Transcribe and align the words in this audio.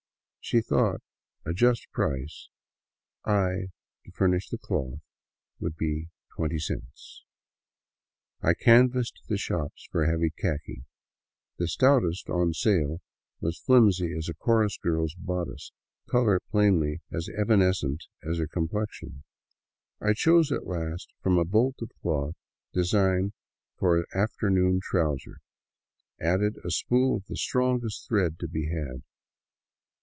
She 0.43 0.59
thought 0.59 1.01
a 1.45 1.53
just 1.53 1.89
price, 1.91 2.49
I 3.23 3.69
to 4.03 4.11
fur 4.11 4.27
nish 4.27 4.49
the 4.49 4.57
cloth, 4.57 4.99
would 5.61 5.77
be 5.77 6.09
twenty 6.35 6.57
cents! 6.59 7.23
I 8.41 8.55
canvassed 8.55 9.21
the 9.29 9.37
shops 9.37 9.87
for 9.91 10.03
heavy 10.05 10.29
khaki. 10.31 10.83
The 11.57 11.69
stoutest 11.69 12.27
on 12.29 12.53
sale 12.53 12.99
was 13.39 13.59
flimsy 13.59 14.13
as 14.17 14.27
a 14.27 14.33
chorus 14.33 14.77
girl's 14.77 15.13
bodice, 15.13 15.71
its 16.03 16.11
color 16.11 16.41
plainly 16.49 17.01
as 17.13 17.29
evanescent 17.29 18.03
as 18.21 18.39
her 18.39 18.47
complexion. 18.47 19.23
I 20.01 20.11
chose 20.13 20.51
at 20.51 20.67
last 20.67 21.13
from 21.21 21.37
a 21.37 21.45
bolt 21.45 21.75
of 21.81 21.91
cloth 22.01 22.35
designed 22.73 23.31
for 23.77 24.05
after 24.13 24.49
noon 24.49 24.81
trousers, 24.81 25.39
adding 26.19 26.55
a 26.65 26.71
spool 26.71 27.17
of 27.17 27.27
the 27.27 27.37
strongest 27.37 28.05
thread 28.09 28.37
to 28.39 28.49
be 28.49 28.67
had. 28.69 29.03